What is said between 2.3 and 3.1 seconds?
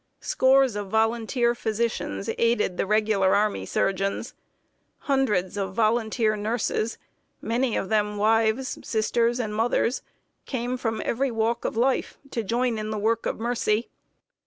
aided the